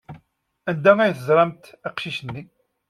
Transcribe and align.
Anda 0.69 0.93
ay 1.01 1.13
teẓramt 1.13 1.63
aqcic-nni? 1.87 2.43